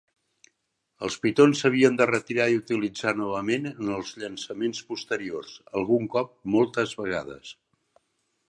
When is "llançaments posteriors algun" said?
4.23-6.11